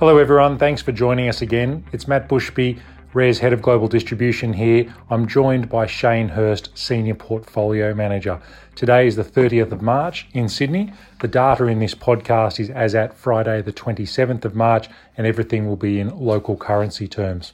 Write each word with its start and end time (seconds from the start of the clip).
Hello, 0.00 0.16
everyone. 0.16 0.56
Thanks 0.56 0.80
for 0.80 0.92
joining 0.92 1.28
us 1.28 1.42
again. 1.42 1.84
It's 1.92 2.08
Matt 2.08 2.26
Bushby, 2.26 2.80
Rare's 3.12 3.38
Head 3.38 3.52
of 3.52 3.60
Global 3.60 3.86
Distribution 3.86 4.54
here. 4.54 4.90
I'm 5.10 5.28
joined 5.28 5.68
by 5.68 5.84
Shane 5.84 6.28
Hurst, 6.28 6.70
Senior 6.72 7.14
Portfolio 7.14 7.92
Manager. 7.92 8.40
Today 8.76 9.06
is 9.06 9.16
the 9.16 9.24
30th 9.24 9.72
of 9.72 9.82
March 9.82 10.26
in 10.32 10.48
Sydney. 10.48 10.90
The 11.20 11.28
data 11.28 11.66
in 11.66 11.80
this 11.80 11.94
podcast 11.94 12.58
is 12.58 12.70
as 12.70 12.94
at 12.94 13.12
Friday, 13.12 13.60
the 13.60 13.74
27th 13.74 14.46
of 14.46 14.54
March, 14.54 14.88
and 15.18 15.26
everything 15.26 15.68
will 15.68 15.76
be 15.76 16.00
in 16.00 16.18
local 16.18 16.56
currency 16.56 17.06
terms. 17.06 17.52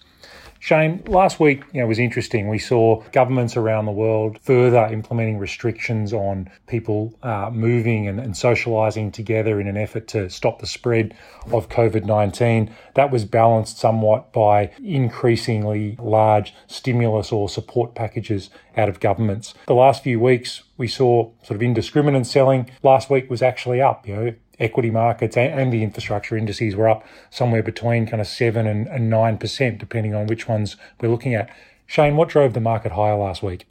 Shane, 0.66 1.00
last 1.06 1.38
week 1.38 1.62
you 1.72 1.80
know, 1.80 1.86
was 1.86 2.00
interesting. 2.00 2.48
We 2.48 2.58
saw 2.58 3.00
governments 3.12 3.56
around 3.56 3.84
the 3.84 3.92
world 3.92 4.36
further 4.42 4.88
implementing 4.90 5.38
restrictions 5.38 6.12
on 6.12 6.50
people 6.66 7.16
uh, 7.22 7.50
moving 7.54 8.08
and, 8.08 8.18
and 8.18 8.34
socialising 8.34 9.12
together 9.12 9.60
in 9.60 9.68
an 9.68 9.76
effort 9.76 10.08
to 10.08 10.28
stop 10.28 10.58
the 10.58 10.66
spread 10.66 11.14
of 11.52 11.68
COVID 11.68 12.04
19. 12.04 12.74
That 12.94 13.12
was 13.12 13.24
balanced 13.24 13.78
somewhat 13.78 14.32
by 14.32 14.72
increasingly 14.82 15.96
large 16.00 16.52
stimulus 16.66 17.30
or 17.30 17.48
support 17.48 17.94
packages 17.94 18.50
out 18.76 18.88
of 18.88 18.98
governments. 18.98 19.54
The 19.68 19.74
last 19.74 20.02
few 20.02 20.18
weeks, 20.18 20.64
we 20.76 20.88
saw 20.88 21.30
sort 21.44 21.54
of 21.54 21.62
indiscriminate 21.62 22.26
selling. 22.26 22.68
Last 22.82 23.08
week 23.08 23.30
was 23.30 23.40
actually 23.40 23.80
up. 23.80 24.06
You 24.08 24.16
know, 24.16 24.34
equity 24.58 24.90
markets 24.90 25.36
and, 25.36 25.72
the 25.72 25.82
infrastructure 25.82 26.36
indices 26.36 26.74
were 26.76 26.88
up 26.88 27.04
somewhere 27.30 27.62
between 27.62 28.06
kind 28.06 28.20
of 28.20 28.26
7 28.26 28.66
and, 28.66 28.86
and 28.86 29.12
9%, 29.12 29.78
depending 29.78 30.14
on 30.14 30.26
which 30.26 30.48
ones 30.48 30.76
we're 31.00 31.08
looking 31.08 31.34
at. 31.34 31.50
Shane, 31.86 32.16
what 32.16 32.28
drove 32.28 32.52
the 32.52 32.60
market 32.60 32.92
higher 32.92 33.16
last 33.16 33.42
week? 33.42 33.66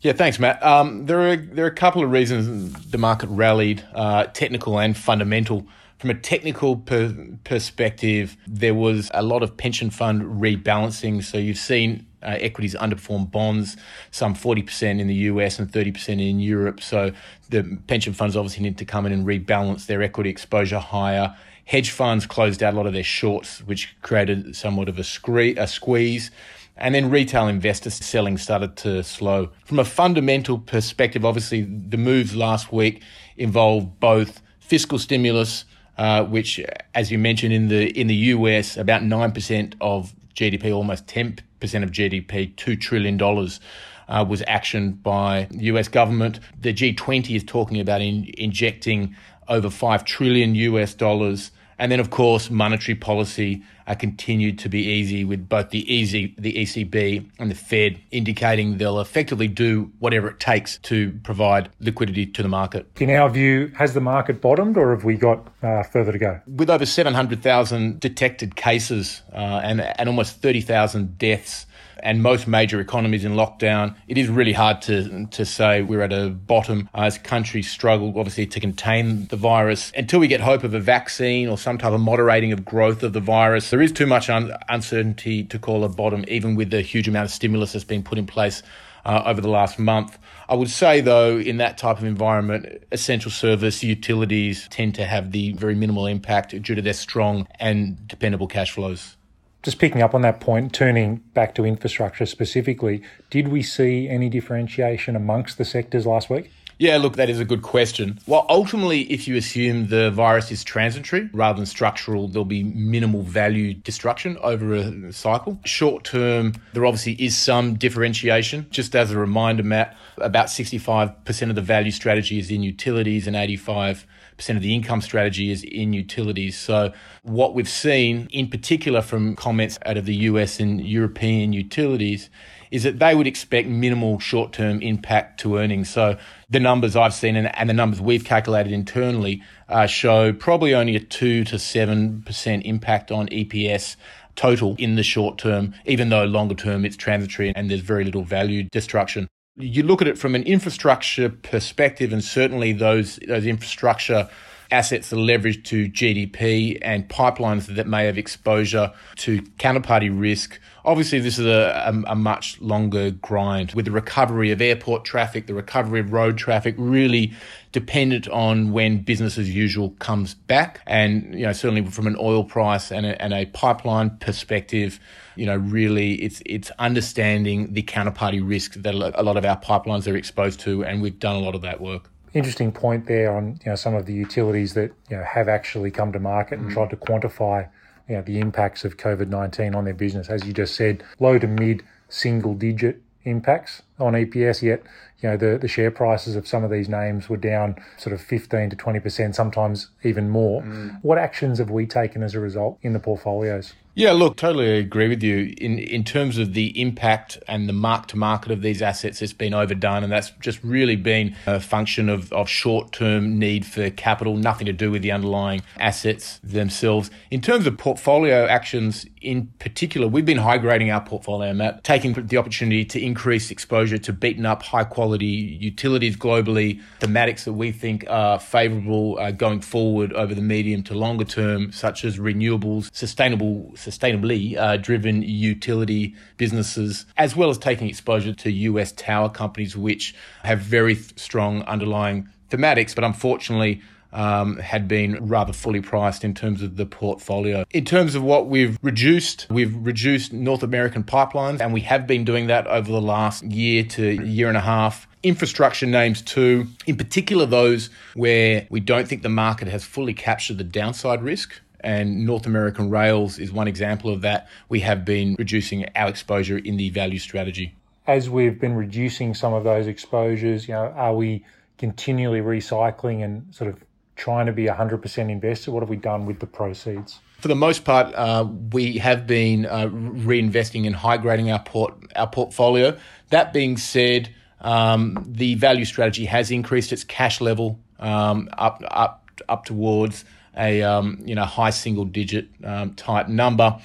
Yeah, 0.00 0.12
thanks, 0.14 0.38
Matt. 0.38 0.62
Um, 0.62 1.04
there 1.06 1.20
are 1.20 1.36
there 1.36 1.66
are 1.66 1.68
a 1.68 1.74
couple 1.74 2.02
of 2.02 2.10
reasons 2.10 2.90
the 2.90 2.96
market 2.96 3.28
rallied, 3.28 3.84
uh, 3.94 4.24
technical 4.24 4.78
and 4.78 4.96
fundamental. 4.96 5.66
From 5.98 6.08
a 6.08 6.14
technical 6.14 6.76
per- 6.76 7.14
perspective, 7.44 8.38
there 8.46 8.72
was 8.72 9.10
a 9.12 9.22
lot 9.22 9.42
of 9.42 9.58
pension 9.58 9.90
fund 9.90 10.22
rebalancing. 10.40 11.22
So 11.22 11.36
you've 11.36 11.58
seen 11.58 12.06
uh, 12.22 12.36
equities 12.40 12.74
underperform 12.74 13.30
bonds, 13.30 13.76
some 14.10 14.34
40% 14.34 15.00
in 15.00 15.06
the 15.06 15.14
US 15.14 15.58
and 15.58 15.70
30% 15.70 16.08
in 16.08 16.40
Europe. 16.40 16.80
So 16.80 17.12
the 17.48 17.78
pension 17.86 18.12
funds 18.12 18.36
obviously 18.36 18.62
need 18.62 18.78
to 18.78 18.84
come 18.84 19.06
in 19.06 19.12
and 19.12 19.26
rebalance 19.26 19.86
their 19.86 20.02
equity 20.02 20.30
exposure 20.30 20.78
higher. 20.78 21.36
Hedge 21.64 21.90
funds 21.90 22.26
closed 22.26 22.62
out 22.62 22.74
a 22.74 22.76
lot 22.76 22.86
of 22.86 22.92
their 22.92 23.04
shorts, 23.04 23.60
which 23.62 23.96
created 24.02 24.56
somewhat 24.56 24.88
of 24.88 24.98
a, 24.98 25.04
scree- 25.04 25.56
a 25.56 25.66
squeeze. 25.66 26.30
And 26.76 26.94
then 26.94 27.10
retail 27.10 27.46
investors 27.46 27.94
selling 27.94 28.38
started 28.38 28.76
to 28.78 29.02
slow. 29.02 29.50
From 29.64 29.78
a 29.78 29.84
fundamental 29.84 30.58
perspective, 30.58 31.24
obviously, 31.24 31.62
the 31.62 31.98
moves 31.98 32.34
last 32.34 32.72
week 32.72 33.02
involved 33.36 34.00
both 34.00 34.40
fiscal 34.58 34.98
stimulus, 34.98 35.66
uh, 35.98 36.24
which, 36.24 36.58
as 36.94 37.12
you 37.12 37.18
mentioned 37.18 37.52
in 37.52 37.68
the 37.68 37.90
in 38.00 38.06
the 38.06 38.14
US, 38.14 38.78
about 38.78 39.02
nine 39.02 39.32
percent 39.32 39.74
of 39.80 40.14
GDP, 40.34 40.74
almost 40.74 41.06
ten 41.06 41.38
percent 41.60 41.84
of 41.84 41.90
GDP, 41.90 42.54
two 42.56 42.76
trillion 42.76 43.16
dollars. 43.16 43.60
Uh, 44.08 44.24
was 44.28 44.42
actioned 44.42 45.00
by 45.04 45.46
the 45.52 45.66
US 45.66 45.86
government. 45.86 46.40
The 46.60 46.74
G20 46.74 47.36
is 47.36 47.44
talking 47.44 47.78
about 47.78 48.00
in, 48.00 48.28
injecting 48.36 49.14
over 49.46 49.70
5 49.70 50.04
trillion 50.04 50.56
US 50.56 50.94
dollars 50.94 51.52
and 51.80 51.90
then, 51.90 51.98
of 51.98 52.10
course, 52.10 52.50
monetary 52.50 52.94
policy 52.94 53.62
uh, 53.86 53.94
continued 53.94 54.58
to 54.58 54.68
be 54.68 54.82
easy 54.82 55.24
with 55.24 55.48
both 55.48 55.70
the 55.70 55.90
easy, 55.92 56.34
the 56.36 56.52
ECB 56.52 57.26
and 57.38 57.50
the 57.50 57.54
Fed 57.54 57.98
indicating 58.10 58.76
they'll 58.76 59.00
effectively 59.00 59.48
do 59.48 59.90
whatever 59.98 60.28
it 60.28 60.38
takes 60.38 60.76
to 60.78 61.18
provide 61.22 61.70
liquidity 61.80 62.26
to 62.26 62.42
the 62.42 62.50
market. 62.50 62.86
In 63.00 63.08
our 63.08 63.30
view, 63.30 63.72
has 63.76 63.94
the 63.94 64.00
market 64.02 64.42
bottomed 64.42 64.76
or 64.76 64.94
have 64.94 65.04
we 65.04 65.16
got 65.16 65.48
uh, 65.62 65.82
further 65.82 66.12
to 66.12 66.18
go? 66.18 66.38
With 66.46 66.68
over 66.68 66.84
700,000 66.84 67.98
detected 67.98 68.56
cases 68.56 69.22
uh, 69.32 69.62
and, 69.64 69.80
and 69.80 70.06
almost 70.06 70.42
30,000 70.42 71.16
deaths 71.16 71.64
and 72.02 72.22
most 72.22 72.46
major 72.46 72.80
economies 72.80 73.24
in 73.24 73.32
lockdown, 73.32 73.94
it 74.08 74.18
is 74.18 74.28
really 74.28 74.52
hard 74.52 74.82
to 74.82 75.26
to 75.26 75.44
say 75.44 75.82
we're 75.82 76.02
at 76.02 76.12
a 76.12 76.30
bottom 76.30 76.88
as 76.94 77.18
countries 77.18 77.70
struggle, 77.70 78.08
obviously, 78.16 78.46
to 78.46 78.60
contain 78.60 79.26
the 79.26 79.36
virus. 79.36 79.92
Until 79.96 80.20
we 80.20 80.28
get 80.28 80.40
hope 80.40 80.64
of 80.64 80.74
a 80.74 80.80
vaccine 80.80 81.48
or 81.48 81.58
some 81.58 81.78
type 81.78 81.92
of 81.92 82.00
moderating 82.00 82.52
of 82.52 82.64
growth 82.64 83.02
of 83.02 83.12
the 83.12 83.20
virus, 83.20 83.70
there 83.70 83.82
is 83.82 83.92
too 83.92 84.06
much 84.06 84.28
un- 84.28 84.52
uncertainty 84.68 85.44
to 85.44 85.58
call 85.58 85.84
a 85.84 85.88
bottom, 85.88 86.24
even 86.28 86.54
with 86.54 86.70
the 86.70 86.82
huge 86.82 87.08
amount 87.08 87.26
of 87.26 87.30
stimulus 87.30 87.72
that's 87.72 87.84
been 87.84 88.02
put 88.02 88.18
in 88.18 88.26
place 88.26 88.62
uh, 89.04 89.22
over 89.26 89.40
the 89.40 89.48
last 89.48 89.78
month. 89.78 90.18
I 90.48 90.54
would 90.54 90.70
say, 90.70 91.00
though, 91.00 91.38
in 91.38 91.58
that 91.58 91.78
type 91.78 91.98
of 91.98 92.04
environment, 92.04 92.82
essential 92.90 93.30
service 93.30 93.82
utilities 93.82 94.68
tend 94.68 94.94
to 94.96 95.04
have 95.04 95.32
the 95.32 95.52
very 95.52 95.74
minimal 95.74 96.06
impact 96.06 96.50
due 96.62 96.74
to 96.74 96.82
their 96.82 96.92
strong 96.92 97.46
and 97.58 98.06
dependable 98.08 98.48
cash 98.48 98.72
flows. 98.72 99.16
Just 99.62 99.78
picking 99.78 100.00
up 100.00 100.14
on 100.14 100.22
that 100.22 100.40
point, 100.40 100.72
turning 100.72 101.16
back 101.34 101.54
to 101.56 101.66
infrastructure 101.66 102.24
specifically, 102.24 103.02
did 103.28 103.48
we 103.48 103.62
see 103.62 104.08
any 104.08 104.30
differentiation 104.30 105.14
amongst 105.14 105.58
the 105.58 105.66
sectors 105.66 106.06
last 106.06 106.30
week? 106.30 106.50
Yeah, 106.80 106.96
look, 106.96 107.16
that 107.16 107.28
is 107.28 107.38
a 107.40 107.44
good 107.44 107.60
question. 107.60 108.18
Well, 108.26 108.46
ultimately, 108.48 109.02
if 109.12 109.28
you 109.28 109.36
assume 109.36 109.88
the 109.88 110.10
virus 110.10 110.50
is 110.50 110.64
transitory 110.64 111.28
rather 111.34 111.58
than 111.58 111.66
structural, 111.66 112.26
there'll 112.26 112.46
be 112.46 112.62
minimal 112.62 113.20
value 113.20 113.74
destruction 113.74 114.38
over 114.40 114.72
a 114.72 115.12
cycle. 115.12 115.60
Short 115.66 116.04
term, 116.04 116.54
there 116.72 116.86
obviously 116.86 117.22
is 117.22 117.36
some 117.36 117.74
differentiation. 117.74 118.66
Just 118.70 118.96
as 118.96 119.10
a 119.10 119.18
reminder, 119.18 119.62
Matt, 119.62 119.94
about 120.16 120.46
65% 120.46 121.50
of 121.50 121.54
the 121.54 121.60
value 121.60 121.90
strategy 121.90 122.38
is 122.38 122.50
in 122.50 122.62
utilities 122.62 123.26
and 123.26 123.36
85 123.36 124.06
percent 124.38 124.56
of 124.56 124.62
the 124.62 124.74
income 124.74 125.02
strategy 125.02 125.50
is 125.50 125.62
in 125.64 125.92
utilities. 125.92 126.58
So 126.58 126.94
what 127.24 127.54
we've 127.54 127.68
seen, 127.68 128.26
in 128.30 128.48
particular 128.48 129.02
from 129.02 129.36
comments 129.36 129.78
out 129.84 129.98
of 129.98 130.06
the 130.06 130.14
US 130.14 130.58
and 130.58 130.80
European 130.80 131.52
utilities, 131.52 132.30
is 132.70 132.82
that 132.84 132.98
they 132.98 133.14
would 133.14 133.26
expect 133.26 133.68
minimal 133.68 134.18
short 134.18 134.52
term 134.52 134.80
impact 134.82 135.40
to 135.40 135.56
earnings. 135.56 135.90
So 135.90 136.18
the 136.48 136.60
numbers 136.60 136.96
I've 136.96 137.14
seen 137.14 137.36
and, 137.36 137.54
and 137.56 137.68
the 137.68 137.74
numbers 137.74 138.00
we've 138.00 138.24
calculated 138.24 138.72
internally 138.72 139.42
uh, 139.68 139.86
show 139.86 140.32
probably 140.32 140.74
only 140.74 140.96
a 140.96 141.00
2 141.00 141.44
to 141.44 141.56
7% 141.56 142.62
impact 142.62 143.10
on 143.10 143.28
EPS 143.28 143.96
total 144.36 144.76
in 144.78 144.94
the 144.94 145.02
short 145.02 145.38
term, 145.38 145.74
even 145.84 146.08
though 146.08 146.24
longer 146.24 146.54
term 146.54 146.84
it's 146.84 146.96
transitory 146.96 147.52
and 147.54 147.70
there's 147.70 147.80
very 147.80 148.04
little 148.04 148.24
value 148.24 148.64
destruction 148.64 149.28
you 149.56 149.82
look 149.82 150.00
at 150.00 150.08
it 150.08 150.18
from 150.18 150.34
an 150.34 150.42
infrastructure 150.44 151.28
perspective, 151.28 152.12
and 152.12 152.24
certainly 152.24 152.72
those 152.72 153.16
those 153.28 153.46
infrastructure 153.46 154.28
assets 154.70 155.10
that 155.10 155.16
are 155.16 155.18
leveraged 155.18 155.64
to 155.64 155.88
GDP 155.88 156.78
and 156.82 157.08
pipelines 157.08 157.66
that 157.74 157.86
may 157.86 158.06
have 158.06 158.18
exposure 158.18 158.92
to 159.16 159.42
counterparty 159.58 160.10
risk. 160.12 160.60
Obviously, 160.84 161.20
this 161.20 161.38
is 161.38 161.46
a, 161.46 161.92
a, 162.06 162.12
a, 162.12 162.14
much 162.14 162.60
longer 162.60 163.10
grind 163.10 163.72
with 163.72 163.84
the 163.84 163.90
recovery 163.90 164.50
of 164.50 164.60
airport 164.62 165.04
traffic, 165.04 165.46
the 165.46 165.54
recovery 165.54 166.00
of 166.00 166.12
road 166.12 166.38
traffic, 166.38 166.74
really 166.78 167.32
dependent 167.72 168.28
on 168.28 168.72
when 168.72 169.02
business 169.02 169.36
as 169.36 169.54
usual 169.54 169.90
comes 169.98 170.34
back. 170.34 170.80
And, 170.86 171.34
you 171.34 171.44
know, 171.44 171.52
certainly 171.52 171.84
from 171.90 172.06
an 172.06 172.16
oil 172.18 172.44
price 172.44 172.90
and 172.90 173.04
a, 173.04 173.20
and 173.20 173.34
a 173.34 173.46
pipeline 173.46 174.16
perspective, 174.18 174.98
you 175.36 175.46
know, 175.46 175.56
really 175.56 176.14
it's 176.14 176.42
it's 176.46 176.70
understanding 176.78 177.72
the 177.72 177.82
counterparty 177.82 178.46
risk 178.46 178.74
that 178.74 178.94
a 178.94 179.22
lot 179.22 179.36
of 179.36 179.44
our 179.44 179.58
pipelines 179.60 180.10
are 180.10 180.16
exposed 180.16 180.60
to, 180.60 180.84
and 180.84 181.02
we've 181.02 181.18
done 181.18 181.36
a 181.36 181.40
lot 181.40 181.54
of 181.54 181.62
that 181.62 181.80
work. 181.80 182.10
Interesting 182.32 182.72
point 182.72 183.06
there 183.06 183.34
on 183.34 183.58
you 183.64 183.70
know 183.70 183.76
some 183.76 183.94
of 183.94 184.06
the 184.06 184.12
utilities 184.12 184.74
that 184.74 184.92
you 185.08 185.16
know 185.16 185.24
have 185.24 185.48
actually 185.48 185.90
come 185.90 186.12
to 186.12 186.20
market 186.20 186.58
and 186.58 186.70
mm. 186.70 186.74
tried 186.74 186.90
to 186.90 186.96
quantify 186.96 187.68
you 188.08 188.16
know 188.16 188.22
the 188.22 188.38
impacts 188.38 188.84
of 188.84 188.96
COVID 188.96 189.28
nineteen 189.28 189.74
on 189.74 189.84
their 189.84 189.94
business. 189.94 190.28
As 190.28 190.46
you 190.46 190.52
just 190.52 190.74
said, 190.74 191.02
low 191.18 191.38
to 191.38 191.46
mid 191.46 191.82
single 192.08 192.54
digit 192.54 193.02
impacts 193.24 193.82
on 193.98 194.14
EPS, 194.14 194.62
yet 194.62 194.82
you 195.20 195.28
know 195.28 195.36
the, 195.36 195.58
the 195.58 195.68
share 195.68 195.90
prices 195.90 196.36
of 196.36 196.46
some 196.46 196.64
of 196.64 196.70
these 196.70 196.88
names 196.88 197.28
were 197.28 197.36
down 197.36 197.76
sort 197.98 198.14
of 198.14 198.20
15 198.20 198.70
to 198.70 198.76
20%, 198.76 199.34
sometimes 199.34 199.88
even 200.02 200.30
more. 200.30 200.62
Mm. 200.62 200.98
What 201.02 201.18
actions 201.18 201.58
have 201.58 201.70
we 201.70 201.86
taken 201.86 202.22
as 202.22 202.34
a 202.34 202.40
result 202.40 202.78
in 202.82 202.92
the 202.92 203.00
portfolios? 203.00 203.74
Yeah, 204.00 204.12
look, 204.12 204.38
totally 204.38 204.78
agree 204.78 205.08
with 205.08 205.22
you. 205.22 205.54
In 205.58 205.78
in 205.78 206.04
terms 206.04 206.38
of 206.38 206.54
the 206.54 206.68
impact 206.80 207.36
and 207.46 207.68
the 207.68 207.74
mark 207.74 208.06
to 208.06 208.16
market 208.16 208.50
of 208.50 208.62
these 208.62 208.80
assets, 208.80 209.20
it's 209.20 209.34
been 209.34 209.52
overdone, 209.52 210.02
and 210.02 210.10
that's 210.10 210.30
just 210.40 210.64
really 210.64 210.96
been 210.96 211.36
a 211.46 211.60
function 211.60 212.08
of, 212.08 212.32
of 212.32 212.48
short 212.48 212.92
term 212.92 213.38
need 213.38 213.66
for 213.66 213.90
capital, 213.90 214.38
nothing 214.38 214.64
to 214.64 214.72
do 214.72 214.90
with 214.90 215.02
the 215.02 215.12
underlying 215.12 215.60
assets 215.78 216.40
themselves. 216.42 217.10
In 217.30 217.42
terms 217.42 217.66
of 217.66 217.76
portfolio 217.76 218.46
actions 218.46 219.04
in 219.20 219.48
particular, 219.58 220.08
we've 220.08 220.24
been 220.24 220.38
high 220.38 220.56
grading 220.56 220.90
our 220.90 221.02
portfolio, 221.02 221.52
Matt, 221.52 221.84
taking 221.84 222.14
the 222.14 222.38
opportunity 222.38 222.86
to 222.86 222.98
increase 222.98 223.50
exposure 223.50 223.98
to 223.98 224.12
beaten 224.14 224.46
up 224.46 224.62
high 224.62 224.84
quality 224.84 225.26
utilities 225.26 226.16
globally, 226.16 226.80
thematics 227.00 227.44
that 227.44 227.52
we 227.52 227.70
think 227.70 228.06
are 228.08 228.38
favourable 228.38 229.18
uh, 229.18 229.30
going 229.30 229.60
forward 229.60 230.14
over 230.14 230.34
the 230.34 230.40
medium 230.40 230.82
to 230.84 230.94
longer 230.94 231.24
term, 231.24 231.70
such 231.70 232.02
as 232.02 232.18
renewables, 232.18 232.88
sustainable 232.94 233.70
sustainably 233.90 234.56
uh, 234.56 234.76
driven 234.76 235.22
utility 235.22 236.14
businesses, 236.36 237.06
as 237.16 237.34
well 237.34 237.50
as 237.50 237.58
taking 237.58 237.88
exposure 237.88 238.32
to 238.34 238.50
US 238.50 238.92
tower 238.92 239.28
companies, 239.28 239.76
which 239.76 240.14
have 240.44 240.60
very 240.60 240.94
strong 240.94 241.62
underlying 241.62 242.28
thematics, 242.50 242.94
but 242.94 243.04
unfortunately, 243.04 243.82
um, 244.12 244.56
had 244.58 244.88
been 244.88 245.26
rather 245.26 245.52
fully 245.52 245.80
priced 245.80 246.24
in 246.24 246.34
terms 246.34 246.62
of 246.62 246.76
the 246.76 246.86
portfolio. 246.86 247.64
In 247.70 247.84
terms 247.84 248.14
of 248.14 248.22
what 248.22 248.48
we've 248.48 248.78
reduced, 248.82 249.46
we've 249.50 249.74
reduced 249.74 250.32
North 250.32 250.62
American 250.62 251.04
pipelines, 251.04 251.60
and 251.60 251.72
we 251.72 251.82
have 251.82 252.06
been 252.06 252.24
doing 252.24 252.48
that 252.48 252.66
over 252.66 252.90
the 252.90 253.00
last 253.00 253.44
year 253.44 253.84
to 253.84 254.24
year 254.24 254.48
and 254.48 254.56
a 254.56 254.62
half. 254.62 255.06
Infrastructure 255.22 255.86
names 255.86 256.22
too, 256.22 256.66
in 256.86 256.96
particular 256.96 257.46
those 257.46 257.90
where 258.14 258.66
we 258.70 258.80
don't 258.80 259.06
think 259.06 259.22
the 259.22 259.28
market 259.28 259.68
has 259.68 259.84
fully 259.84 260.14
captured 260.14 260.58
the 260.58 260.64
downside 260.64 261.22
risk 261.22 261.60
and 261.82 262.26
North 262.26 262.46
American 262.46 262.90
rails 262.90 263.38
is 263.38 263.52
one 263.52 263.68
example 263.68 264.12
of 264.12 264.22
that. 264.22 264.48
We 264.68 264.80
have 264.80 265.04
been 265.04 265.36
reducing 265.38 265.86
our 265.96 266.08
exposure 266.08 266.58
in 266.58 266.76
the 266.76 266.90
value 266.90 267.18
strategy. 267.18 267.74
As 268.06 268.28
we've 268.28 268.58
been 268.58 268.74
reducing 268.74 269.34
some 269.34 269.52
of 269.52 269.64
those 269.64 269.86
exposures, 269.86 270.66
you 270.66 270.74
know, 270.74 270.92
are 270.96 271.14
we 271.14 271.44
continually 271.78 272.40
recycling 272.40 273.24
and 273.24 273.54
sort 273.54 273.70
of 273.70 273.84
trying 274.16 274.46
to 274.46 274.52
be 274.52 274.66
100% 274.66 275.30
invested? 275.30 275.70
What 275.70 275.80
have 275.80 275.88
we 275.88 275.96
done 275.96 276.26
with 276.26 276.40
the 276.40 276.46
proceeds? 276.46 277.20
For 277.38 277.48
the 277.48 277.54
most 277.54 277.84
part, 277.84 278.14
uh, 278.14 278.46
we 278.72 278.98
have 278.98 279.26
been 279.26 279.64
uh, 279.64 279.86
reinvesting 279.86 280.86
and 280.86 280.94
high 280.94 281.16
grading 281.16 281.50
our 281.50 281.62
port 281.62 281.94
our 282.14 282.26
portfolio. 282.26 282.98
That 283.30 283.54
being 283.54 283.78
said, 283.78 284.34
um, 284.60 285.24
the 285.26 285.54
value 285.54 285.86
strategy 285.86 286.26
has 286.26 286.50
increased 286.50 286.92
its 286.92 287.02
cash 287.02 287.40
level 287.40 287.80
um, 287.98 288.50
up 288.58 288.82
up 288.90 289.30
up 289.48 289.64
towards 289.64 290.26
a 290.60 290.82
um, 290.82 291.18
you 291.24 291.34
know 291.34 291.44
high 291.44 291.70
single 291.70 292.04
digit 292.04 292.48
um, 292.64 292.94
type 292.94 293.28
number. 293.28 293.78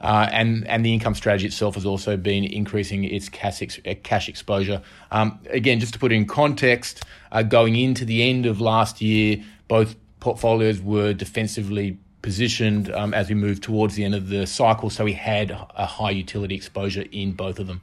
Uh, 0.00 0.28
and 0.32 0.66
and 0.66 0.84
the 0.84 0.92
income 0.92 1.14
strategy 1.14 1.46
itself 1.46 1.76
has 1.76 1.86
also 1.86 2.16
been 2.16 2.42
increasing 2.42 3.04
its 3.04 3.28
cash 3.28 3.62
ex- 3.62 3.78
uh, 3.86 3.94
cash 4.02 4.28
exposure. 4.28 4.82
Um, 5.12 5.38
again, 5.50 5.78
just 5.78 5.92
to 5.92 5.98
put 6.00 6.10
it 6.10 6.16
in 6.16 6.26
context, 6.26 7.04
uh, 7.30 7.42
going 7.42 7.76
into 7.76 8.04
the 8.04 8.28
end 8.28 8.44
of 8.44 8.60
last 8.60 9.00
year, 9.00 9.44
both 9.68 9.94
portfolios 10.18 10.80
were 10.80 11.12
defensively 11.12 11.98
positioned 12.20 12.90
um, 12.92 13.14
as 13.14 13.28
we 13.28 13.36
moved 13.36 13.62
towards 13.62 13.94
the 13.94 14.04
end 14.04 14.14
of 14.14 14.28
the 14.28 14.44
cycle, 14.46 14.90
so 14.90 15.04
we 15.04 15.12
had 15.12 15.50
a 15.50 15.86
high 15.86 16.10
utility 16.10 16.56
exposure 16.56 17.04
in 17.12 17.32
both 17.32 17.60
of 17.60 17.68
them. 17.68 17.80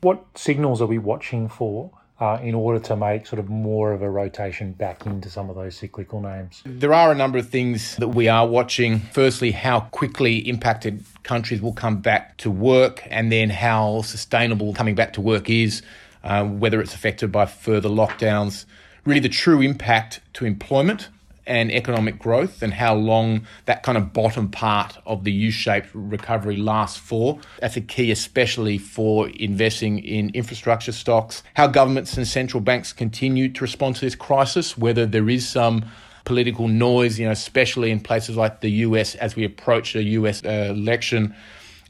What 0.00 0.24
signals 0.34 0.80
are 0.80 0.86
we 0.86 0.98
watching 0.98 1.48
for 1.48 1.90
uh, 2.20 2.38
in 2.42 2.54
order 2.54 2.78
to 2.78 2.96
make 2.96 3.26
sort 3.26 3.40
of 3.40 3.48
more 3.48 3.92
of 3.92 4.02
a 4.02 4.08
rotation 4.08 4.72
back 4.72 5.04
into 5.06 5.28
some 5.28 5.50
of 5.50 5.56
those 5.56 5.76
cyclical 5.76 6.20
names? 6.20 6.62
There 6.64 6.94
are 6.94 7.10
a 7.10 7.14
number 7.14 7.38
of 7.38 7.48
things 7.48 7.96
that 7.96 8.08
we 8.08 8.28
are 8.28 8.46
watching. 8.46 9.00
Firstly, 9.00 9.50
how 9.50 9.80
quickly 9.80 10.38
impacted 10.48 11.04
countries 11.22 11.60
will 11.60 11.72
come 11.72 12.00
back 12.00 12.36
to 12.38 12.50
work, 12.50 13.02
and 13.10 13.32
then 13.32 13.50
how 13.50 14.02
sustainable 14.02 14.74
coming 14.74 14.94
back 14.94 15.12
to 15.14 15.20
work 15.20 15.50
is, 15.50 15.82
uh, 16.22 16.44
whether 16.44 16.80
it's 16.80 16.94
affected 16.94 17.32
by 17.32 17.46
further 17.46 17.88
lockdowns. 17.88 18.64
Really, 19.04 19.20
the 19.20 19.28
true 19.28 19.60
impact 19.60 20.20
to 20.34 20.46
employment 20.46 21.08
and 21.46 21.70
economic 21.70 22.18
growth 22.18 22.62
and 22.62 22.72
how 22.72 22.94
long 22.94 23.46
that 23.66 23.82
kind 23.82 23.98
of 23.98 24.12
bottom 24.12 24.48
part 24.48 24.96
of 25.06 25.24
the 25.24 25.32
U-shaped 25.32 25.88
recovery 25.92 26.56
lasts 26.56 26.98
for. 26.98 27.38
That's 27.60 27.76
a 27.76 27.80
key 27.80 28.10
especially 28.10 28.78
for 28.78 29.28
investing 29.28 29.98
in 29.98 30.30
infrastructure 30.30 30.92
stocks. 30.92 31.42
How 31.54 31.66
governments 31.66 32.16
and 32.16 32.26
central 32.26 32.60
banks 32.60 32.92
continue 32.92 33.48
to 33.52 33.60
respond 33.60 33.96
to 33.96 34.00
this 34.02 34.14
crisis, 34.14 34.78
whether 34.78 35.06
there 35.06 35.28
is 35.28 35.48
some 35.48 35.84
political 36.24 36.68
noise, 36.68 37.18
you 37.18 37.26
know, 37.26 37.32
especially 37.32 37.90
in 37.90 38.00
places 38.00 38.36
like 38.36 38.60
the 38.60 38.70
US 38.70 39.14
as 39.16 39.36
we 39.36 39.44
approach 39.44 39.94
a 39.94 40.02
US 40.02 40.44
uh, 40.44 40.72
election 40.74 41.34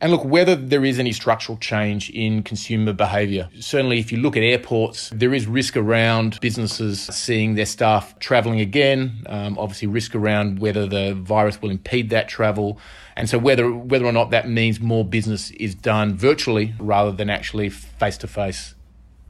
and 0.00 0.10
look, 0.12 0.24
whether 0.24 0.56
there 0.56 0.84
is 0.84 0.98
any 0.98 1.12
structural 1.12 1.56
change 1.58 2.10
in 2.10 2.42
consumer 2.42 2.92
behaviour. 2.92 3.48
Certainly, 3.60 4.00
if 4.00 4.12
you 4.12 4.18
look 4.18 4.36
at 4.36 4.42
airports, 4.42 5.10
there 5.10 5.32
is 5.32 5.46
risk 5.46 5.76
around 5.76 6.38
businesses 6.40 7.00
seeing 7.00 7.54
their 7.54 7.66
staff 7.66 8.18
travelling 8.18 8.60
again. 8.60 9.24
Um, 9.26 9.58
obviously, 9.58 9.88
risk 9.88 10.14
around 10.14 10.58
whether 10.58 10.86
the 10.86 11.14
virus 11.14 11.60
will 11.62 11.70
impede 11.70 12.10
that 12.10 12.28
travel. 12.28 12.78
And 13.16 13.28
so, 13.28 13.38
whether, 13.38 13.72
whether 13.72 14.04
or 14.04 14.12
not 14.12 14.30
that 14.30 14.48
means 14.48 14.80
more 14.80 15.04
business 15.04 15.50
is 15.52 15.74
done 15.74 16.16
virtually 16.16 16.74
rather 16.78 17.12
than 17.12 17.30
actually 17.30 17.70
face 17.70 18.18
to 18.18 18.26
face. 18.26 18.74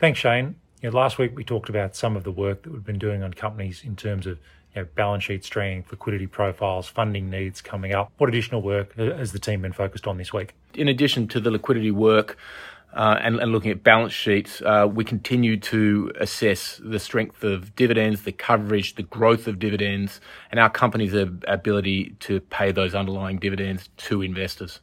Thanks, 0.01 0.19
Shane. 0.19 0.57
You 0.81 0.91
know, 0.91 0.99
last 0.99 1.19
week 1.19 1.37
we 1.37 1.45
talked 1.45 1.69
about 1.69 1.97
some 1.97 2.17
of 2.17 2.25
the 2.25 2.31
work 2.31 2.63
that 2.63 2.73
we've 2.73 2.85
been 2.85 2.99
doing 2.99 3.23
on 3.23 3.33
companies 3.33 3.83
in 3.85 3.97
terms 3.97 4.27
of 4.27 4.39
you 4.75 4.83
know, 4.83 4.89
balance 4.95 5.25
sheet 5.25 5.45
strength, 5.45 5.91
liquidity 5.91 6.27
profiles, 6.27 6.89
funding 6.89 7.31
needs 7.31 7.61
coming 7.61 7.95
up. 7.95 8.13
What 8.19 8.29
additional 8.29 8.63
work 8.63 8.95
has 8.97 9.33
the 9.33 9.39
team 9.39 9.63
been 9.63 9.73
focused 9.73 10.07
on 10.07 10.19
this 10.19 10.33
week? 10.33 10.55
In 10.75 10.89
addition 10.89 11.29
to 11.29 11.41
the 11.41 11.51
liquidity 11.51 11.91
work, 11.91 12.37
uh, 12.95 13.19
and, 13.21 13.41
and, 13.41 13.51
looking 13.51 13.73
at 13.73 13.83
balance 13.83 14.13
sheets, 14.13 14.63
uh, 14.63 14.89
we 14.89 15.05
continue 15.05 15.57
to 15.57 16.13
assess 16.21 16.81
the 16.85 17.01
strength 17.01 17.43
of 17.43 17.75
dividends, 17.75 18.23
the 18.23 18.31
coverage, 18.31 18.95
the 18.95 19.03
growth 19.03 19.49
of 19.49 19.59
dividends, 19.59 20.21
and 20.53 20.61
our 20.61 20.71
company's 20.71 21.13
ability 21.13 22.15
to 22.21 22.39
pay 22.39 22.71
those 22.71 22.95
underlying 22.95 23.39
dividends 23.39 23.91
to 23.97 24.23
investors. 24.23 24.79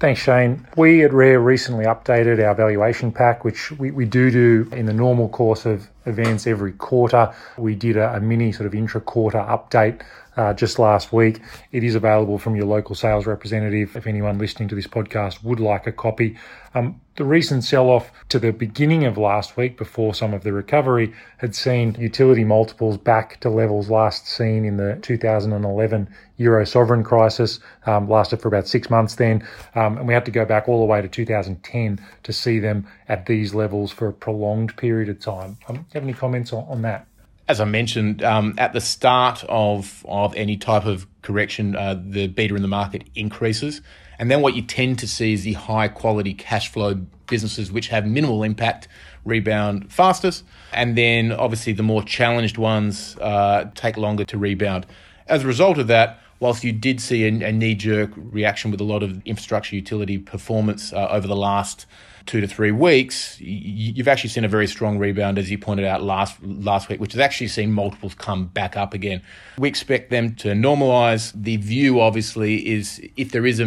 Thanks, 0.00 0.20
Shane. 0.20 0.66
We 0.76 1.04
at 1.04 1.12
Rare 1.12 1.40
recently 1.40 1.84
updated 1.84 2.42
our 2.42 2.54
valuation 2.54 3.12
pack, 3.12 3.44
which 3.44 3.70
we, 3.72 3.90
we 3.90 4.06
do 4.06 4.30
do 4.30 4.68
in 4.72 4.86
the 4.86 4.92
normal 4.94 5.28
course 5.28 5.66
of 5.66 5.88
events 6.06 6.46
every 6.46 6.72
quarter. 6.72 7.34
We 7.58 7.74
did 7.74 7.96
a, 7.96 8.14
a 8.16 8.20
mini 8.20 8.52
sort 8.52 8.66
of 8.66 8.74
intra 8.74 9.00
quarter 9.00 9.38
update 9.38 10.02
uh, 10.36 10.52
just 10.54 10.78
last 10.78 11.12
week. 11.12 11.40
It 11.72 11.82
is 11.82 11.94
available 11.94 12.38
from 12.38 12.56
your 12.56 12.66
local 12.66 12.94
sales 12.94 13.26
representative 13.26 13.96
if 13.96 14.06
anyone 14.06 14.38
listening 14.38 14.68
to 14.68 14.74
this 14.74 14.86
podcast 14.86 15.42
would 15.42 15.60
like 15.60 15.86
a 15.86 15.92
copy. 15.92 16.36
Um, 16.74 17.00
the 17.16 17.24
recent 17.24 17.64
sell 17.64 17.88
off 17.88 18.12
to 18.28 18.38
the 18.38 18.52
beginning 18.52 19.06
of 19.06 19.16
last 19.16 19.56
week, 19.56 19.78
before 19.78 20.12
some 20.12 20.34
of 20.34 20.42
the 20.42 20.52
recovery, 20.52 21.14
had 21.38 21.54
seen 21.54 21.96
utility 21.98 22.44
multiples 22.44 22.98
back 22.98 23.40
to 23.40 23.48
levels 23.48 23.88
last 23.88 24.28
seen 24.28 24.66
in 24.66 24.76
the 24.76 24.98
2011 25.00 26.08
Euro 26.36 26.66
sovereign 26.66 27.02
crisis. 27.02 27.58
Um, 27.86 28.10
lasted 28.10 28.42
for 28.42 28.48
about 28.48 28.68
six 28.68 28.90
months 28.90 29.14
then, 29.14 29.42
um, 29.74 29.96
and 29.96 30.06
we 30.06 30.12
had 30.12 30.26
to 30.26 30.30
go 30.30 30.44
back 30.44 30.68
all 30.68 30.80
the 30.80 30.84
way 30.84 31.00
to 31.00 31.08
2010 31.08 31.98
to 32.24 32.32
see 32.34 32.58
them 32.58 32.86
at 33.08 33.24
these 33.24 33.54
levels 33.54 33.90
for 33.90 34.08
a 34.08 34.12
prolonged 34.12 34.76
period 34.76 35.08
of 35.08 35.18
time. 35.18 35.56
Have 35.96 36.04
any 36.04 36.12
comments 36.12 36.52
on, 36.52 36.66
on 36.68 36.82
that? 36.82 37.06
as 37.48 37.60
I 37.60 37.64
mentioned, 37.64 38.22
um, 38.24 38.54
at 38.58 38.72
the 38.72 38.80
start 38.80 39.44
of, 39.48 40.04
of 40.08 40.34
any 40.34 40.56
type 40.56 40.84
of 40.84 41.06
correction, 41.22 41.76
uh, 41.76 41.94
the 41.94 42.26
beta 42.26 42.54
in 42.56 42.62
the 42.62 42.68
market 42.68 43.04
increases. 43.14 43.80
And 44.18 44.30
then 44.30 44.40
what 44.42 44.54
you 44.54 44.62
tend 44.62 44.98
to 45.00 45.08
see 45.08 45.32
is 45.32 45.44
the 45.44 45.52
high 45.52 45.88
quality 45.88 46.34
cash 46.34 46.72
flow 46.72 46.94
businesses, 47.28 47.70
which 47.70 47.88
have 47.88 48.04
minimal 48.06 48.42
impact, 48.42 48.88
rebound 49.24 49.92
fastest. 49.92 50.44
And 50.72 50.98
then 50.98 51.32
obviously 51.32 51.72
the 51.72 51.84
more 51.84 52.02
challenged 52.02 52.58
ones 52.58 53.16
uh, 53.20 53.70
take 53.74 53.96
longer 53.96 54.24
to 54.24 54.38
rebound. 54.38 54.84
As 55.28 55.44
a 55.44 55.46
result 55.46 55.78
of 55.78 55.86
that, 55.86 56.18
whilst 56.40 56.64
you 56.64 56.72
did 56.72 57.00
see 57.00 57.24
a, 57.24 57.48
a 57.48 57.52
knee 57.52 57.74
jerk 57.74 58.10
reaction 58.16 58.70
with 58.70 58.80
a 58.80 58.84
lot 58.84 59.02
of 59.04 59.24
infrastructure 59.24 59.76
utility 59.76 60.18
performance 60.18 60.92
uh, 60.92 61.08
over 61.10 61.28
the 61.28 61.36
last 61.36 61.86
two 62.26 62.40
to 62.40 62.46
three 62.46 62.72
weeks, 62.72 63.40
you've 63.40 64.08
actually 64.08 64.30
seen 64.30 64.44
a 64.44 64.48
very 64.48 64.66
strong 64.66 64.98
rebound, 64.98 65.38
as 65.38 65.50
you 65.50 65.58
pointed 65.58 65.86
out 65.86 66.02
last 66.02 66.42
last 66.42 66.88
week, 66.88 67.00
which 67.00 67.12
has 67.12 67.20
actually 67.20 67.48
seen 67.48 67.72
multiples 67.72 68.14
come 68.14 68.46
back 68.46 68.76
up 68.76 68.92
again. 68.92 69.22
We 69.58 69.68
expect 69.68 70.10
them 70.10 70.34
to 70.36 70.48
normalise. 70.48 71.32
The 71.34 71.56
view, 71.56 72.00
obviously, 72.00 72.66
is 72.68 73.00
if 73.16 73.32
there 73.32 73.46
is 73.46 73.60
a 73.60 73.66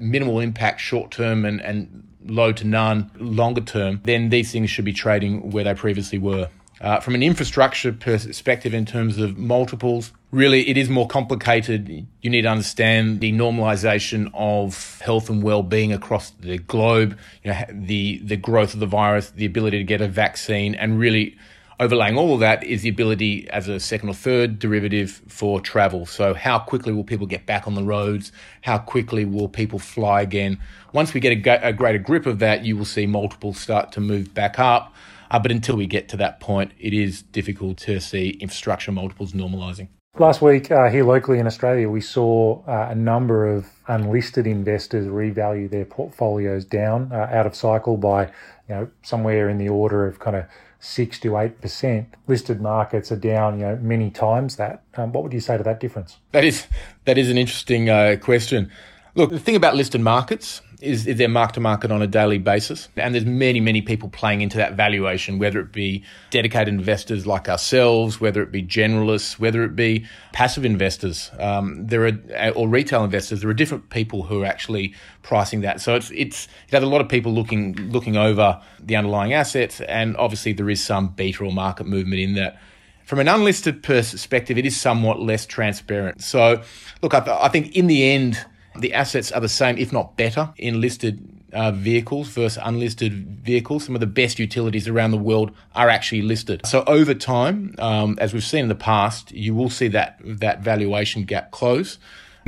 minimal 0.00 0.40
impact 0.40 0.80
short 0.80 1.10
term 1.10 1.44
and, 1.44 1.60
and 1.60 2.06
low 2.26 2.52
to 2.52 2.66
none 2.66 3.10
longer 3.18 3.60
term, 3.60 4.00
then 4.04 4.30
these 4.30 4.52
things 4.52 4.70
should 4.70 4.84
be 4.84 4.92
trading 4.92 5.50
where 5.50 5.64
they 5.64 5.74
previously 5.74 6.18
were. 6.18 6.48
Uh, 6.80 6.98
from 6.98 7.14
an 7.14 7.22
infrastructure 7.22 7.92
perspective, 7.92 8.72
in 8.72 8.86
terms 8.86 9.18
of 9.18 9.36
multiples, 9.36 10.12
really 10.30 10.66
it 10.66 10.78
is 10.78 10.88
more 10.88 11.06
complicated. 11.06 12.06
You 12.22 12.30
need 12.30 12.42
to 12.42 12.48
understand 12.48 13.20
the 13.20 13.32
normalization 13.32 14.30
of 14.32 14.98
health 15.00 15.28
and 15.28 15.42
well-being 15.42 15.92
across 15.92 16.30
the 16.30 16.56
globe, 16.56 17.18
you 17.44 17.50
know, 17.50 17.64
the 17.70 18.20
the 18.24 18.36
growth 18.36 18.72
of 18.72 18.80
the 18.80 18.86
virus, 18.86 19.30
the 19.30 19.44
ability 19.44 19.76
to 19.76 19.84
get 19.84 20.00
a 20.00 20.08
vaccine, 20.08 20.74
and 20.74 20.98
really 20.98 21.36
overlaying 21.80 22.16
all 22.16 22.32
of 22.32 22.40
that 22.40 22.64
is 22.64 22.80
the 22.80 22.88
ability 22.88 23.48
as 23.50 23.68
a 23.68 23.78
second 23.78 24.08
or 24.08 24.14
third 24.14 24.58
derivative 24.58 25.20
for 25.28 25.60
travel. 25.60 26.06
So 26.06 26.32
how 26.32 26.58
quickly 26.58 26.94
will 26.94 27.04
people 27.04 27.26
get 27.26 27.44
back 27.44 27.66
on 27.66 27.74
the 27.74 27.82
roads? 27.82 28.32
How 28.62 28.78
quickly 28.78 29.26
will 29.26 29.48
people 29.48 29.78
fly 29.78 30.22
again? 30.22 30.58
Once 30.94 31.12
we 31.12 31.20
get 31.20 31.46
a, 31.46 31.68
a 31.68 31.72
greater 31.74 31.98
grip 31.98 32.24
of 32.24 32.38
that, 32.38 32.64
you 32.64 32.76
will 32.76 32.86
see 32.86 33.06
multiples 33.06 33.58
start 33.58 33.92
to 33.92 34.00
move 34.00 34.32
back 34.32 34.58
up. 34.58 34.94
Uh, 35.30 35.38
but 35.38 35.50
until 35.50 35.76
we 35.76 35.86
get 35.86 36.08
to 36.08 36.16
that 36.16 36.40
point, 36.40 36.72
it 36.78 36.92
is 36.92 37.22
difficult 37.22 37.78
to 37.78 38.00
see 38.00 38.30
infrastructure 38.40 38.92
multiples 38.92 39.32
normalising. 39.32 39.88
Last 40.18 40.42
week, 40.42 40.72
uh, 40.72 40.90
here 40.90 41.04
locally 41.04 41.38
in 41.38 41.46
Australia, 41.46 41.88
we 41.88 42.00
saw 42.00 42.64
uh, 42.66 42.88
a 42.90 42.94
number 42.96 43.46
of 43.46 43.68
unlisted 43.86 44.44
investors 44.44 45.06
revalue 45.06 45.70
their 45.70 45.84
portfolios 45.84 46.64
down 46.64 47.12
uh, 47.12 47.28
out 47.30 47.46
of 47.46 47.54
cycle 47.54 47.96
by, 47.96 48.26
you 48.26 48.74
know, 48.74 48.90
somewhere 49.02 49.48
in 49.48 49.58
the 49.58 49.68
order 49.68 50.06
of 50.06 50.18
kind 50.18 50.36
of 50.36 50.46
six 50.80 51.20
to 51.20 51.38
eight 51.38 51.60
percent. 51.60 52.12
Listed 52.26 52.60
markets 52.60 53.12
are 53.12 53.16
down, 53.16 53.60
you 53.60 53.66
know, 53.66 53.76
many 53.76 54.10
times 54.10 54.56
that. 54.56 54.82
Um, 54.96 55.12
what 55.12 55.22
would 55.22 55.32
you 55.32 55.40
say 55.40 55.56
to 55.56 55.62
that 55.62 55.78
difference? 55.78 56.18
That 56.32 56.44
is 56.44 56.66
that 57.04 57.16
is 57.16 57.30
an 57.30 57.38
interesting 57.38 57.88
uh, 57.88 58.16
question. 58.20 58.68
Look, 59.14 59.30
the 59.30 59.38
thing 59.38 59.56
about 59.56 59.76
listed 59.76 60.00
markets 60.00 60.60
is, 60.80 61.06
is 61.06 61.18
their 61.18 61.28
mark 61.28 61.52
to 61.52 61.60
market 61.60 61.90
on 61.90 62.02
a 62.02 62.06
daily 62.06 62.38
basis. 62.38 62.88
And 62.96 63.14
there's 63.14 63.26
many, 63.26 63.60
many 63.60 63.82
people 63.82 64.08
playing 64.08 64.40
into 64.40 64.56
that 64.56 64.74
valuation, 64.74 65.38
whether 65.38 65.60
it 65.60 65.72
be 65.72 66.02
dedicated 66.30 66.68
investors 66.68 67.26
like 67.26 67.48
ourselves, 67.48 68.20
whether 68.20 68.42
it 68.42 68.50
be 68.50 68.62
generalists, 68.62 69.38
whether 69.38 69.62
it 69.62 69.76
be 69.76 70.06
passive 70.32 70.64
investors, 70.64 71.30
um, 71.38 71.86
there 71.86 72.06
are 72.06 72.50
or 72.54 72.68
retail 72.68 73.04
investors. 73.04 73.40
There 73.40 73.50
are 73.50 73.54
different 73.54 73.90
people 73.90 74.24
who 74.24 74.42
are 74.42 74.46
actually 74.46 74.94
pricing 75.22 75.60
that. 75.62 75.80
So 75.80 75.94
it's 75.94 76.10
it's 76.10 76.48
it 76.68 76.74
has 76.74 76.82
a 76.82 76.86
lot 76.86 77.00
of 77.00 77.08
people 77.08 77.32
looking 77.32 77.74
looking 77.90 78.16
over 78.16 78.60
the 78.80 78.96
underlying 78.96 79.32
assets, 79.32 79.80
and 79.82 80.16
obviously 80.16 80.52
there 80.52 80.70
is 80.70 80.82
some 80.82 81.08
beta 81.08 81.44
or 81.44 81.52
market 81.52 81.86
movement 81.86 82.20
in 82.20 82.34
that. 82.34 82.60
From 83.04 83.18
an 83.18 83.26
unlisted 83.26 83.82
perspective, 83.82 84.56
it 84.56 84.64
is 84.64 84.80
somewhat 84.80 85.18
less 85.18 85.44
transparent. 85.44 86.22
So, 86.22 86.62
look, 87.02 87.12
I, 87.12 87.18
th- 87.18 87.38
I 87.40 87.48
think 87.48 87.74
in 87.74 87.88
the 87.88 88.08
end, 88.08 88.38
the 88.76 88.94
assets 88.94 89.32
are 89.32 89.40
the 89.40 89.48
same, 89.48 89.78
if 89.78 89.92
not 89.92 90.16
better, 90.16 90.50
in 90.56 90.80
listed 90.80 91.40
uh, 91.52 91.72
vehicles 91.72 92.28
versus 92.28 92.58
unlisted 92.62 93.42
vehicles. 93.42 93.84
Some 93.84 93.94
of 93.96 94.00
the 94.00 94.06
best 94.06 94.38
utilities 94.38 94.86
around 94.86 95.10
the 95.10 95.18
world 95.18 95.50
are 95.74 95.88
actually 95.88 96.22
listed. 96.22 96.64
So 96.66 96.84
over 96.86 97.14
time, 97.14 97.74
um, 97.78 98.16
as 98.20 98.32
we've 98.32 98.44
seen 98.44 98.62
in 98.62 98.68
the 98.68 98.74
past, 98.74 99.32
you 99.32 99.54
will 99.54 99.70
see 99.70 99.88
that 99.88 100.20
that 100.22 100.60
valuation 100.60 101.24
gap 101.24 101.50
close. 101.50 101.98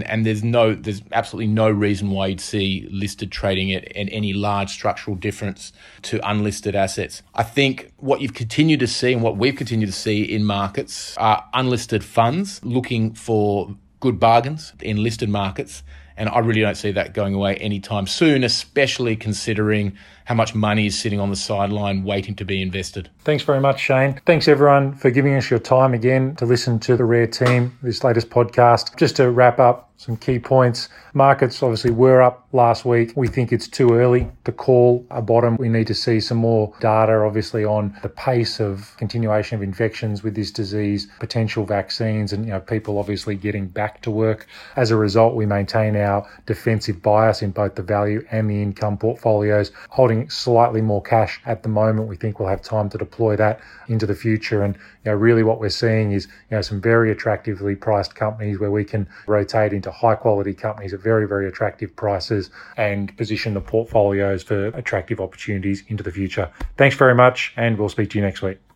And 0.07 0.25
there's 0.25 0.43
no, 0.43 0.75
there's 0.75 1.03
absolutely 1.13 1.53
no 1.53 1.69
reason 1.69 2.11
why 2.11 2.29
you'd 2.29 2.41
see 2.41 2.89
listed 2.91 3.31
trading 3.31 3.75
at, 3.75 3.85
at 3.95 4.09
any 4.11 4.33
large 4.33 4.71
structural 4.71 5.17
difference 5.17 5.71
to 6.03 6.19
unlisted 6.29 6.75
assets. 6.75 7.23
I 7.35 7.43
think 7.43 7.93
what 7.99 8.23
you've 8.23 8.33
continued 8.33 8.81
to 8.81 8.87
see 8.87 9.13
and 9.13 9.23
what 9.23 9.37
we've 9.37 9.55
continued 9.55 9.89
to 9.89 9.93
see 9.93 10.23
in 10.23 10.45
markets 10.45 11.15
are 11.19 11.45
unlisted 11.53 12.03
funds 12.03 12.65
looking 12.65 13.13
for 13.13 13.77
good 14.01 14.19
bargains 14.19 14.73
in 14.81 15.03
listed 15.03 15.29
markets 15.29 15.83
and 16.17 16.29
I 16.29 16.39
really 16.41 16.61
don't 16.61 16.77
see 16.77 16.93
that 16.93 17.15
going 17.15 17.35
away 17.35 17.57
anytime 17.57 18.07
soon, 18.07 18.45
especially 18.45 19.17
considering 19.17 19.97
how 20.25 20.35
much 20.35 20.55
money 20.55 20.87
is 20.87 20.99
sitting 20.99 21.21
on 21.21 21.31
the 21.31 21.37
sideline 21.37 22.05
waiting 22.05 22.35
to 22.37 22.45
be 22.45 22.63
invested. 22.63 23.11
Thanks 23.21 23.43
very 23.43 23.61
much, 23.61 23.81
Shane. 23.81 24.21
Thanks 24.27 24.49
everyone 24.49 24.95
for 24.95 25.11
giving 25.11 25.35
us 25.35 25.51
your 25.51 25.59
time 25.59 25.95
again 25.95 26.37
to 26.37 26.47
listen 26.47 26.79
to 26.81 26.97
the 26.97 27.05
Rare 27.05 27.27
Team, 27.27 27.79
this 27.83 28.05
latest 28.05 28.31
podcast. 28.31 28.97
Just 28.97 29.17
to 29.17 29.31
wrap 29.31 29.59
up, 29.59 29.93
some 30.03 30.17
key 30.17 30.39
points. 30.39 30.89
Markets 31.15 31.63
obviously 31.63 31.93
were 31.93 32.23
up 32.23 32.49
last 32.53 32.85
week. 32.85 33.13
We 33.15 33.29
think 33.29 33.53
it's 33.53 33.69
too 33.69 33.95
early 33.95 34.29
to 34.45 34.51
call 34.51 35.07
a 35.11 35.23
bottom. 35.23 35.57
We 35.57 35.69
need 35.69 35.87
to 35.87 35.95
see 35.95 36.19
some 36.19 36.39
more 36.39 36.75
data, 36.81 37.13
obviously, 37.19 37.65
on 37.65 37.97
the 38.03 38.09
pace 38.09 38.59
of 38.59 38.97
continuation 38.97 39.57
of 39.57 39.63
infections 39.63 40.25
with 40.25 40.35
this 40.35 40.51
disease, 40.51 41.07
potential 41.21 41.65
vaccines, 41.65 42.33
and 42.33 42.45
you 42.45 42.51
know 42.51 42.61
people 42.61 42.99
obviously 42.99 43.37
getting 43.37 43.69
back 43.69 44.03
to 44.03 44.11
work. 44.11 44.49
As 44.75 44.91
a 44.91 44.97
result, 44.97 45.37
we 45.37 45.47
maintain 45.47 45.95
our 45.95 46.29
defensive 46.47 47.01
bias 47.01 47.41
in 47.41 47.53
both 47.53 47.77
the 47.77 47.83
value 47.83 48.27
and 48.33 48.51
the 48.51 48.61
income 48.61 48.99
portfolios, 48.99 49.71
holding 50.13 50.31
slightly 50.31 50.81
more 50.81 51.03
cash 51.03 51.41
at 51.47 51.63
the 51.63 51.69
moment. 51.69 52.09
We 52.09 52.17
think 52.17 52.39
we'll 52.39 52.49
have 52.49 52.63
time 52.63 52.89
to 52.91 52.99
deploy 52.99 53.37
that 53.37 53.61
into 53.89 54.07
the 54.07 54.15
future. 54.15 54.63
And 54.63 54.75
you 54.75 55.11
know, 55.11 55.15
really 55.15 55.43
what 55.43 55.61
we're 55.61 55.71
seeing 55.71 56.13
is 56.13 56.27
you 56.51 56.57
know 56.57 56.63
some 56.63 56.81
very 56.81 57.11
attractively 57.11 57.75
priced 57.75 58.15
companies 58.15 58.59
where 58.59 58.71
we 58.71 58.85
can 58.85 59.09
rotate 59.27 59.73
into 59.73 59.91
high 59.91 60.15
quality 60.15 60.55
companies 60.55 60.93
at 60.93 61.01
very, 61.01 61.27
very 61.27 61.49
attractive 61.49 61.95
prices 61.97 62.51
and 62.77 63.17
position 63.17 63.55
the 63.55 63.61
portfolios 63.61 64.43
for 64.43 64.67
attractive 64.69 65.21
opportunities 65.21 65.85
into 65.89 66.03
the 66.03 66.13
future. 66.13 66.51
Thanks 66.77 66.97
very 66.97 67.15
much, 67.15 67.53
and 67.57 67.79
we'll 67.79 67.89
speak 67.89 68.11
to 68.11 68.19
you 68.19 68.25
next 68.25 68.43
week. 68.43 68.72